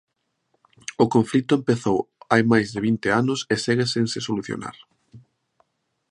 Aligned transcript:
O 1.03 1.05
conflito 1.15 1.53
empezou 1.59 1.99
hai 2.31 2.41
máis 2.51 2.67
de 2.73 2.79
vinte 2.87 3.07
anos 3.21 3.39
e 3.53 3.55
segue 3.65 3.85
sen 3.93 4.05
se 4.13 4.19
solucionar. 4.27 4.75